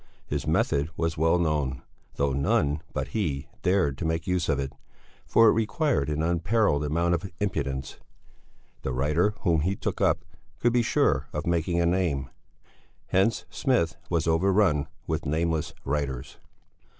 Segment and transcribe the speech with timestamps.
[0.25, 1.83] His method was well known,
[2.15, 4.73] though none but he dared to make use of it,
[5.27, 7.97] for it required an unparalleled amount of impudence.
[8.81, 10.25] The writer whom he took up
[10.57, 12.31] could be sure of making a name;
[13.09, 16.37] hence Smith was overrun with nameless writers.